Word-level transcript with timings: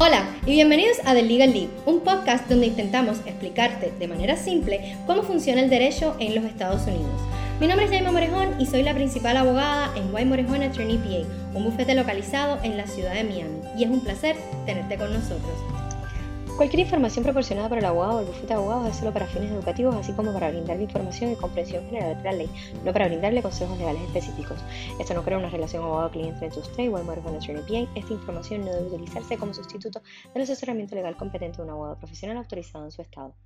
Hola 0.00 0.22
y 0.46 0.52
bienvenidos 0.52 0.98
a 1.06 1.12
The 1.12 1.24
Legal 1.24 1.52
League, 1.52 1.70
un 1.84 2.02
podcast 2.02 2.48
donde 2.48 2.66
intentamos 2.66 3.18
explicarte 3.26 3.90
de 3.98 4.06
manera 4.06 4.36
simple 4.36 4.96
cómo 5.08 5.24
funciona 5.24 5.60
el 5.60 5.70
derecho 5.70 6.14
en 6.20 6.36
los 6.36 6.44
Estados 6.44 6.86
Unidos. 6.86 7.20
Mi 7.58 7.66
nombre 7.66 7.86
es 7.86 7.90
Jaime 7.90 8.12
Morejón 8.12 8.60
y 8.60 8.66
soy 8.66 8.84
la 8.84 8.94
principal 8.94 9.36
abogada 9.36 9.90
en 9.96 10.14
White 10.14 10.28
Morejón 10.28 10.62
Attorney 10.62 10.98
PA, 10.98 11.58
un 11.58 11.64
bufete 11.64 11.96
localizado 11.96 12.60
en 12.62 12.76
la 12.76 12.86
ciudad 12.86 13.12
de 13.12 13.24
Miami. 13.24 13.58
Y 13.76 13.82
es 13.82 13.90
un 13.90 13.98
placer 13.98 14.36
tenerte 14.66 14.96
con 14.98 15.12
nosotros. 15.12 15.77
Cualquier 16.58 16.80
información 16.80 17.22
proporcionada 17.22 17.68
por 17.68 17.78
el 17.78 17.84
abogado 17.84 18.16
o 18.16 18.20
el 18.20 18.26
bufete 18.26 18.48
de 18.48 18.54
abogados 18.54 18.88
es 18.88 18.96
solo 18.96 19.12
para 19.12 19.28
fines 19.28 19.52
educativos, 19.52 19.94
así 19.94 20.12
como 20.12 20.32
para 20.32 20.50
brindarle 20.50 20.82
información 20.82 21.30
y 21.30 21.36
comprensión 21.36 21.86
general 21.86 22.16
de 22.16 22.24
la 22.24 22.32
ley, 22.32 22.50
no 22.84 22.92
para 22.92 23.06
brindarle 23.06 23.42
consejos 23.42 23.78
legales 23.78 24.02
específicos. 24.02 24.58
Esto 24.98 25.14
no 25.14 25.22
crea 25.22 25.38
una 25.38 25.50
relación 25.50 25.84
abogado-cliente 25.84 26.46
entre 26.46 26.60
usted 26.60 26.82
y 26.82 26.88
Walmart 26.88 27.24
Attorney 27.24 27.62
PA. 27.62 27.92
Esta 27.94 28.12
información 28.12 28.64
no 28.64 28.72
debe 28.72 28.88
utilizarse 28.88 29.38
como 29.38 29.54
sustituto 29.54 30.02
del 30.34 30.42
asesoramiento 30.42 30.96
legal 30.96 31.16
competente 31.16 31.58
de 31.58 31.62
un 31.62 31.70
abogado 31.70 31.96
profesional 31.96 32.38
autorizado 32.38 32.86
en 32.86 32.90
su 32.90 33.02
estado. 33.02 33.36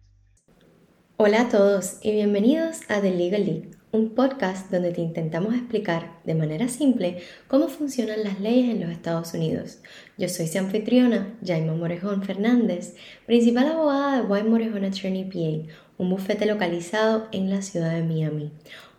Hola 1.19 1.43
a 1.43 1.49
todos 1.51 1.99
y 2.01 2.13
bienvenidos 2.13 2.81
a 2.89 3.03
The 3.03 3.11
Legal 3.11 3.45
League, 3.45 3.71
un 3.93 4.15
podcast 4.15 4.71
donde 4.71 4.91
te 4.91 5.03
intentamos 5.03 5.55
explicar 5.55 6.19
de 6.25 6.35
manera 6.35 6.67
simple 6.69 7.19
cómo 7.47 7.69
funcionan 7.69 8.25
las 8.25 8.41
leyes 8.41 8.71
en 8.71 8.81
los 8.81 8.91
Estados 8.91 9.35
Unidos. 9.35 9.81
Yo 10.17 10.31
soy 10.31 10.47
su 10.47 10.59
anfitriona, 10.59 11.35
Jaima 11.45 11.75
Morejón 11.75 12.23
Fernández, 12.23 12.95
principal 13.27 13.67
abogada 13.67 14.23
de 14.23 14.27
White 14.27 14.49
Morejón 14.49 14.87
Attorney 14.87 15.25
PA, 15.25 15.75
un 15.99 16.09
bufete 16.09 16.47
localizado 16.47 17.29
en 17.33 17.51
la 17.51 17.61
ciudad 17.61 17.95
de 17.95 18.03
Miami. 18.03 18.51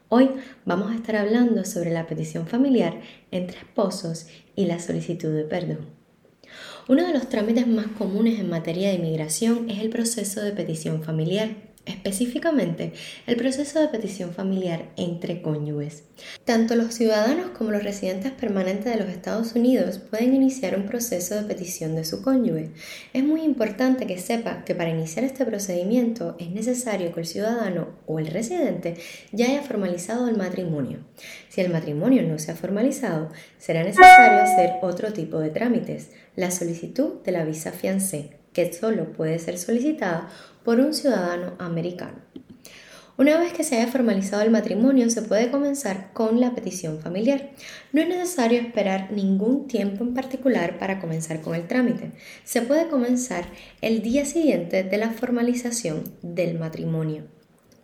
Hoy 0.09 0.29
vamos 0.63 0.91
a 0.91 0.95
estar 0.95 1.15
hablando 1.15 1.65
sobre 1.65 1.89
la 1.89 2.05
petición 2.05 2.45
familiar 2.45 3.01
entre 3.31 3.57
esposos 3.57 4.27
y 4.55 4.67
la 4.67 4.77
solicitud 4.77 5.35
de 5.35 5.43
perdón. 5.43 5.87
Uno 6.87 7.07
de 7.07 7.13
los 7.13 7.29
trámites 7.29 7.65
más 7.65 7.87
comunes 7.97 8.39
en 8.39 8.47
materia 8.47 8.89
de 8.89 8.95
inmigración 8.95 9.71
es 9.71 9.79
el 9.79 9.89
proceso 9.89 10.41
de 10.41 10.51
petición 10.51 11.01
familiar 11.01 11.72
específicamente 11.85 12.93
el 13.27 13.35
proceso 13.35 13.79
de 13.79 13.87
petición 13.89 14.33
familiar 14.33 14.89
entre 14.95 15.41
cónyuges. 15.41 16.03
Tanto 16.45 16.75
los 16.75 16.93
ciudadanos 16.93 17.51
como 17.51 17.71
los 17.71 17.83
residentes 17.83 18.31
permanentes 18.31 18.85
de 18.85 19.03
los 19.03 19.09
Estados 19.09 19.53
Unidos 19.55 19.97
pueden 19.97 20.33
iniciar 20.33 20.77
un 20.77 20.85
proceso 20.85 21.35
de 21.35 21.43
petición 21.43 21.95
de 21.95 22.05
su 22.05 22.21
cónyuge. 22.21 22.69
Es 23.13 23.23
muy 23.23 23.41
importante 23.41 24.07
que 24.07 24.17
sepa 24.17 24.63
que 24.63 24.75
para 24.75 24.89
iniciar 24.89 25.25
este 25.25 25.45
procedimiento 25.45 26.35
es 26.39 26.51
necesario 26.51 27.13
que 27.13 27.21
el 27.21 27.25
ciudadano 27.25 27.89
o 28.05 28.19
el 28.19 28.27
residente 28.27 28.95
ya 29.31 29.47
haya 29.47 29.61
formalizado 29.61 30.27
el 30.27 30.37
matrimonio. 30.37 30.99
Si 31.49 31.61
el 31.61 31.71
matrimonio 31.71 32.23
no 32.23 32.39
se 32.39 32.51
ha 32.51 32.55
formalizado, 32.55 33.29
será 33.57 33.83
necesario 33.83 34.41
hacer 34.41 34.73
otro 34.81 35.13
tipo 35.13 35.39
de 35.39 35.49
trámites, 35.49 36.11
la 36.35 36.51
solicitud 36.51 37.21
de 37.23 37.31
la 37.31 37.43
visa 37.43 37.71
fiancé, 37.71 38.42
que 38.53 38.71
solo 38.71 39.11
puede 39.11 39.39
ser 39.39 39.57
solicitada 39.57 40.29
por 40.63 40.79
un 40.79 40.93
ciudadano 40.93 41.53
americano. 41.59 42.19
Una 43.15 43.37
vez 43.37 43.53
que 43.53 43.63
se 43.63 43.75
haya 43.75 43.91
formalizado 43.91 44.41
el 44.41 44.49
matrimonio, 44.49 45.07
se 45.11 45.21
puede 45.21 45.51
comenzar 45.51 46.11
con 46.13 46.39
la 46.39 46.55
petición 46.55 46.99
familiar. 46.99 47.51
No 47.91 48.01
es 48.01 48.07
necesario 48.07 48.59
esperar 48.59 49.11
ningún 49.11 49.67
tiempo 49.67 50.03
en 50.03 50.15
particular 50.15 50.79
para 50.79 50.99
comenzar 50.99 51.41
con 51.41 51.53
el 51.53 51.67
trámite. 51.67 52.11
Se 52.43 52.63
puede 52.63 52.87
comenzar 52.87 53.45
el 53.81 54.01
día 54.01 54.25
siguiente 54.25 54.83
de 54.83 54.97
la 54.97 55.11
formalización 55.11 56.05
del 56.23 56.57
matrimonio. 56.57 57.25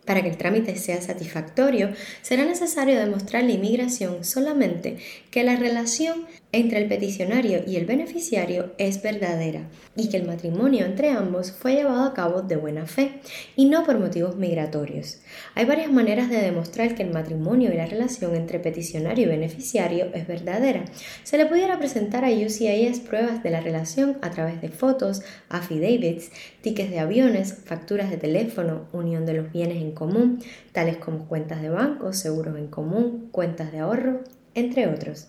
Para 0.04 0.22
que 0.22 0.30
el 0.30 0.36
trámite 0.36 0.74
sea 0.74 1.00
satisfactorio, 1.00 1.92
será 2.22 2.44
necesario 2.44 2.98
demostrar 2.98 3.44
la 3.44 3.52
inmigración 3.52 4.24
solamente 4.24 4.96
que 5.30 5.44
la 5.44 5.54
relación 5.54 6.26
entre 6.52 6.78
el 6.78 6.88
peticionario 6.88 7.62
y 7.66 7.76
el 7.76 7.86
beneficiario 7.86 8.72
es 8.76 9.02
verdadera 9.02 9.68
y 9.94 10.08
que 10.08 10.16
el 10.16 10.26
matrimonio 10.26 10.84
entre 10.84 11.10
ambos 11.10 11.52
fue 11.52 11.74
llevado 11.74 12.04
a 12.04 12.14
cabo 12.14 12.42
de 12.42 12.56
buena 12.56 12.86
fe 12.86 13.20
y 13.54 13.66
no 13.66 13.84
por 13.84 13.98
motivos 13.98 14.36
migratorios. 14.36 15.20
Hay 15.54 15.64
varias 15.64 15.92
maneras 15.92 16.28
de 16.28 16.40
demostrar 16.40 16.94
que 16.94 17.04
el 17.04 17.12
matrimonio 17.12 17.72
y 17.72 17.76
la 17.76 17.86
relación 17.86 18.34
entre 18.34 18.58
peticionario 18.58 19.26
y 19.26 19.30
beneficiario 19.30 20.06
es 20.12 20.26
verdadera. 20.26 20.84
Se 21.22 21.38
le 21.38 21.46
pudiera 21.46 21.78
presentar 21.78 22.24
a 22.24 22.30
UCIS 22.30 23.00
pruebas 23.00 23.42
de 23.42 23.50
la 23.50 23.60
relación 23.60 24.18
a 24.22 24.30
través 24.30 24.60
de 24.60 24.68
fotos, 24.68 25.22
affidavits, 25.48 26.30
tickets 26.62 26.90
de 26.90 26.98
aviones, 26.98 27.54
facturas 27.64 28.10
de 28.10 28.16
teléfono, 28.16 28.88
unión 28.92 29.24
de 29.24 29.34
los 29.34 29.52
bienes 29.52 29.76
en 29.76 29.92
común, 29.92 30.42
tales 30.72 30.96
como 30.96 31.28
cuentas 31.28 31.62
de 31.62 31.70
banco, 31.70 32.12
seguros 32.12 32.58
en 32.58 32.66
común, 32.66 33.28
cuentas 33.30 33.70
de 33.70 33.78
ahorro, 33.78 34.20
entre 34.54 34.88
otros. 34.88 35.28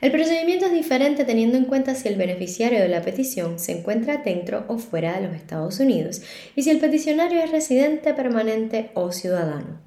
El 0.00 0.12
procedimiento 0.12 0.64
es 0.64 0.72
diferente 0.72 1.26
teniendo 1.26 1.58
en 1.58 1.66
cuenta 1.66 1.94
si 1.94 2.08
el 2.08 2.16
beneficiario 2.16 2.80
de 2.80 2.88
la 2.88 3.02
petición 3.02 3.58
se 3.58 3.72
encuentra 3.72 4.18
dentro 4.18 4.64
o 4.66 4.78
fuera 4.78 5.12
de 5.12 5.26
los 5.26 5.36
Estados 5.36 5.78
Unidos 5.78 6.22
y 6.56 6.62
si 6.62 6.70
el 6.70 6.78
peticionario 6.78 7.42
es 7.42 7.50
residente 7.50 8.14
permanente 8.14 8.90
o 8.94 9.12
ciudadano. 9.12 9.78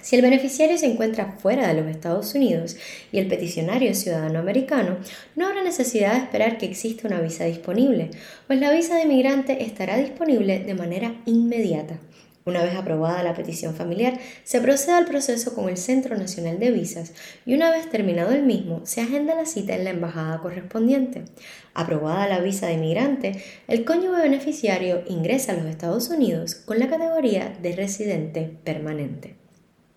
Si 0.00 0.16
el 0.16 0.22
beneficiario 0.22 0.78
se 0.78 0.86
encuentra 0.86 1.36
fuera 1.38 1.68
de 1.68 1.80
los 1.80 1.90
Estados 1.90 2.34
Unidos 2.34 2.76
y 3.12 3.18
el 3.18 3.26
peticionario 3.26 3.90
es 3.90 4.00
ciudadano 4.00 4.38
americano, 4.38 4.98
no 5.36 5.46
habrá 5.46 5.62
necesidad 5.62 6.12
de 6.12 6.20
esperar 6.20 6.56
que 6.56 6.66
exista 6.66 7.08
una 7.08 7.20
visa 7.20 7.44
disponible, 7.44 8.10
pues 8.46 8.60
la 8.60 8.70
visa 8.70 8.96
de 8.96 9.02
inmigrante 9.02 9.62
estará 9.62 9.98
disponible 9.98 10.60
de 10.60 10.74
manera 10.74 11.20
inmediata. 11.26 11.98
Una 12.46 12.62
vez 12.62 12.74
aprobada 12.74 13.22
la 13.22 13.34
petición 13.34 13.74
familiar, 13.74 14.18
se 14.42 14.60
procede 14.60 14.96
al 14.96 15.06
proceso 15.06 15.54
con 15.54 15.70
el 15.70 15.78
Centro 15.78 16.14
Nacional 16.16 16.58
de 16.58 16.70
Visas 16.70 17.12
y 17.46 17.54
una 17.54 17.70
vez 17.70 17.88
terminado 17.88 18.32
el 18.32 18.42
mismo, 18.42 18.82
se 18.84 19.00
agenda 19.00 19.34
la 19.34 19.46
cita 19.46 19.74
en 19.74 19.84
la 19.84 19.90
embajada 19.90 20.40
correspondiente. 20.40 21.24
Aprobada 21.72 22.28
la 22.28 22.40
visa 22.40 22.66
de 22.66 22.74
inmigrante, 22.74 23.42
el 23.66 23.86
cónyuge 23.86 24.20
beneficiario 24.20 25.02
ingresa 25.08 25.52
a 25.52 25.56
los 25.56 25.66
Estados 25.66 26.10
Unidos 26.10 26.54
con 26.54 26.78
la 26.78 26.88
categoría 26.88 27.56
de 27.62 27.74
residente 27.74 28.58
permanente. 28.62 29.43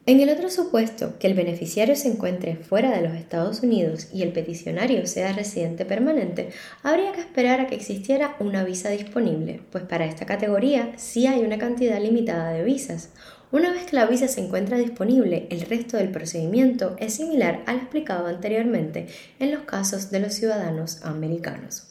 En 0.09 0.21
el 0.21 0.29
otro 0.29 0.49
supuesto, 0.49 1.19
que 1.19 1.27
el 1.27 1.33
beneficiario 1.33 1.93
se 1.97 2.07
encuentre 2.07 2.55
fuera 2.55 2.91
de 2.91 3.05
los 3.05 3.13
Estados 3.13 3.61
Unidos 3.61 4.07
y 4.13 4.21
el 4.21 4.31
peticionario 4.31 5.05
sea 5.05 5.33
residente 5.33 5.83
permanente, 5.83 6.47
habría 6.81 7.11
que 7.11 7.19
esperar 7.19 7.59
a 7.59 7.67
que 7.67 7.75
existiera 7.75 8.37
una 8.39 8.63
visa 8.63 8.89
disponible, 8.89 9.59
pues 9.69 9.83
para 9.83 10.05
esta 10.05 10.25
categoría 10.25 10.93
sí 10.95 11.27
hay 11.27 11.41
una 11.41 11.57
cantidad 11.57 11.99
limitada 12.01 12.51
de 12.51 12.63
visas. 12.63 13.09
Una 13.49 13.71
vez 13.71 13.85
que 13.85 13.95
la 13.95 14.05
visa 14.05 14.27
se 14.27 14.41
encuentra 14.41 14.77
disponible, 14.77 15.47
el 15.49 15.61
resto 15.61 15.95
del 15.95 16.11
procedimiento 16.11 16.97
es 16.99 17.13
similar 17.13 17.63
al 17.65 17.77
explicado 17.77 18.27
anteriormente 18.27 19.07
en 19.39 19.53
los 19.53 19.61
casos 19.61 20.11
de 20.11 20.19
los 20.19 20.33
ciudadanos 20.33 21.01
americanos. 21.05 21.83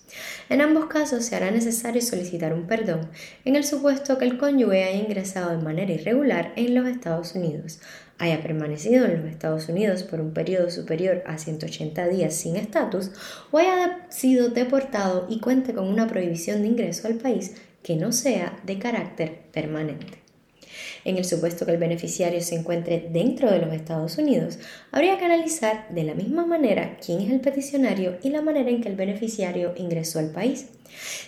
En 0.50 0.60
ambos 0.60 0.84
casos 0.84 1.24
se 1.24 1.34
hará 1.34 1.50
necesario 1.50 2.02
solicitar 2.02 2.52
un 2.52 2.66
perdón 2.66 3.08
en 3.46 3.56
el 3.56 3.64
supuesto 3.64 4.18
que 4.18 4.26
el 4.26 4.36
cónyuge 4.36 4.84
haya 4.84 5.00
ingresado 5.02 5.50
de 5.50 5.64
manera 5.64 5.94
irregular 5.94 6.52
en 6.56 6.74
los 6.74 6.86
Estados 6.86 7.34
Unidos, 7.34 7.80
haya 8.18 8.42
permanecido 8.42 9.06
en 9.06 9.22
los 9.22 9.30
Estados 9.30 9.70
Unidos 9.70 10.02
por 10.02 10.20
un 10.20 10.34
periodo 10.34 10.68
superior 10.68 11.22
a 11.26 11.38
180 11.38 12.06
días 12.08 12.34
sin 12.34 12.56
estatus 12.56 13.12
o 13.50 13.56
haya 13.56 14.06
sido 14.10 14.50
deportado 14.50 15.26
y 15.30 15.40
cuente 15.40 15.72
con 15.72 15.88
una 15.88 16.06
prohibición 16.06 16.60
de 16.60 16.68
ingreso 16.68 17.08
al 17.08 17.14
país 17.14 17.54
que 17.82 17.96
no 17.96 18.12
sea 18.12 18.60
de 18.64 18.78
carácter 18.78 19.38
permanente. 19.52 20.25
En 21.04 21.16
el 21.16 21.24
supuesto 21.24 21.64
que 21.64 21.72
el 21.72 21.78
beneficiario 21.78 22.40
se 22.40 22.54
encuentre 22.54 23.08
dentro 23.10 23.50
de 23.50 23.58
los 23.58 23.72
Estados 23.72 24.18
Unidos, 24.18 24.58
habría 24.92 25.18
que 25.18 25.24
analizar 25.24 25.88
de 25.90 26.04
la 26.04 26.14
misma 26.14 26.46
manera 26.46 26.96
quién 27.04 27.20
es 27.20 27.30
el 27.30 27.40
peticionario 27.40 28.18
y 28.22 28.30
la 28.30 28.42
manera 28.42 28.70
en 28.70 28.80
que 28.80 28.88
el 28.88 28.96
beneficiario 28.96 29.74
ingresó 29.76 30.18
al 30.18 30.30
país. 30.30 30.66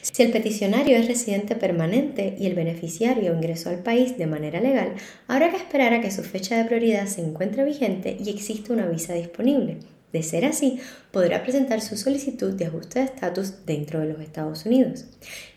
Si 0.02 0.22
el 0.22 0.30
peticionario 0.30 0.96
es 0.96 1.08
residente 1.08 1.56
permanente 1.56 2.36
y 2.38 2.46
el 2.46 2.54
beneficiario 2.54 3.34
ingresó 3.34 3.70
al 3.70 3.82
país 3.82 4.16
de 4.16 4.26
manera 4.26 4.60
legal, 4.60 4.94
habrá 5.26 5.50
que 5.50 5.56
esperar 5.56 5.92
a 5.92 6.00
que 6.00 6.10
su 6.10 6.22
fecha 6.22 6.56
de 6.56 6.64
prioridad 6.64 7.06
se 7.06 7.20
encuentre 7.20 7.64
vigente 7.64 8.16
y 8.18 8.30
exista 8.30 8.72
una 8.72 8.86
visa 8.86 9.14
disponible. 9.14 9.78
De 10.12 10.22
ser 10.22 10.46
así, 10.46 10.80
podrá 11.12 11.42
presentar 11.42 11.82
su 11.82 11.98
solicitud 11.98 12.54
de 12.54 12.64
ajuste 12.64 13.00
de 13.00 13.04
estatus 13.04 13.66
dentro 13.66 14.00
de 14.00 14.06
los 14.06 14.20
Estados 14.20 14.64
Unidos. 14.64 15.04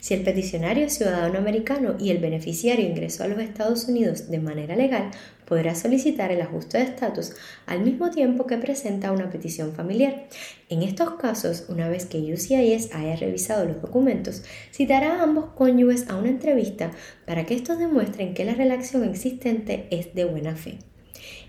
Si 0.02 0.14
el 0.14 0.24
peticionario 0.24 0.86
es 0.86 0.96
ciudadano 0.96 1.38
americano 1.40 1.96
y 1.98 2.10
el 2.10 2.18
beneficiario 2.18 2.86
ingresó 2.86 3.24
a 3.24 3.28
los 3.28 3.40
Estados 3.40 3.86
Unidos 3.86 4.30
de 4.30 4.40
manera 4.40 4.76
legal, 4.76 5.12
podrá 5.46 5.74
solicitar 5.74 6.34
el 6.34 6.42
ajuste 6.42 6.80
de 6.80 6.84
estatus 6.84 7.32
al 7.66 7.82
mismo 7.82 8.10
tiempo 8.10 8.46
que 8.46 8.58
presenta 8.58 9.14
una 9.14 9.30
petición 9.30 9.74
familiar. 9.74 10.28
En 10.68 10.82
estos 10.82 11.12
casos, 11.12 11.66
una 11.70 11.88
vez 11.88 12.06
que 12.06 12.18
UCIS 12.18 12.94
haya 12.94 13.16
revisado 13.16 13.66
los 13.66 13.82
documentos, 13.82 14.44
citará 14.74 15.20
a 15.20 15.24
ambos 15.24 15.46
cónyuges 15.56 16.10
a 16.10 16.18
una 16.18 16.30
entrevista 16.30 16.92
para 17.26 17.46
que 17.46 17.54
estos 17.54 17.80
demuestren 17.80 18.34
que 18.34 18.44
la 18.44 18.54
relación 18.54 19.06
existente 19.06 19.88
es 19.92 20.14
de 20.14 20.26
buena 20.26 20.58
fe. 20.58 20.91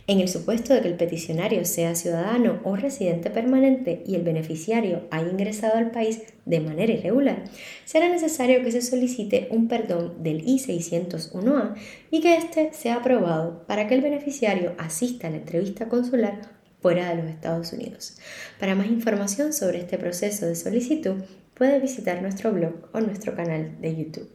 En 0.09 0.19
el 0.19 0.29
supuesto 0.29 0.75
de 0.75 0.81
que 0.81 0.89
el 0.89 0.97
peticionario 0.97 1.65
sea 1.65 1.95
ciudadano 1.95 2.61
o 2.65 2.75
residente 2.75 3.31
permanente 3.31 4.03
y 4.05 4.17
el 4.17 4.23
beneficiario 4.23 5.03
haya 5.13 5.31
ingresado 5.31 5.79
al 5.79 5.93
país 5.93 6.23
de 6.45 6.59
manera 6.59 6.93
irregular, 6.93 7.45
será 7.85 8.09
necesario 8.09 8.65
que 8.65 8.73
se 8.73 8.83
solicite 8.83 9.47
un 9.51 9.69
perdón 9.69 10.23
del 10.23 10.41
I-601A 10.41 11.75
y 12.11 12.21
que 12.21 12.37
éste 12.37 12.71
sea 12.73 12.97
aprobado 12.97 13.65
para 13.69 13.87
que 13.87 13.95
el 13.95 14.01
beneficiario 14.01 14.75
asista 14.77 15.29
a 15.29 15.31
la 15.31 15.37
entrevista 15.37 15.89
consular 15.89 16.51
fuera 16.81 17.09
de 17.11 17.23
los 17.23 17.31
Estados 17.31 17.73
Unidos. 17.73 18.19
Para 18.59 18.75
más 18.75 18.89
información 18.89 19.53
sobre 19.53 19.79
este 19.79 19.99
proceso 19.99 20.47
de 20.47 20.57
solicitud, 20.57 21.23
puede 21.55 21.79
visitar 21.79 22.21
nuestro 22.21 22.51
blog 22.51 22.89
o 22.93 23.01
nuestro 23.01 23.37
canal 23.37 23.81
de 23.81 23.95
YouTube. 23.95 24.29